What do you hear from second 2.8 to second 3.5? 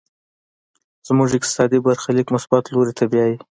ته بيايي.